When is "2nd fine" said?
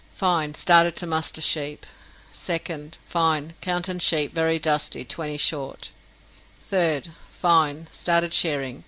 2.35-3.53